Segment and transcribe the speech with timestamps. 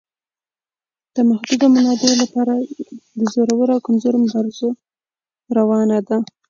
[1.15, 2.53] د محدودو منابعو لپاره
[3.19, 4.69] د زورور او کمزوري مبارزه
[5.57, 6.17] روانه ده.